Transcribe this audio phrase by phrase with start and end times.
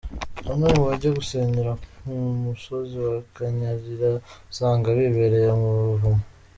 [0.47, 2.09] Bamwe mu bajya gusengera ku
[2.43, 4.09] Musozi wa Kanyarira
[4.51, 6.23] usanga bibereye mu buvumo.